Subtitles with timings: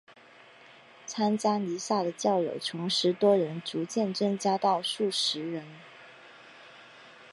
[1.05, 5.63] 参加弥撒的教友从十多人逐渐增加到数十人。